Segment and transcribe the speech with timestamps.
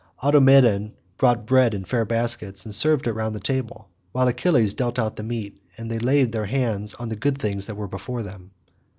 [0.23, 4.97] Automedon brought bread in fair baskets and served it round the table, while Achilles dealt
[4.97, 8.23] out the meat, and they laid their hands on the good things that were before
[8.23, 8.49] them.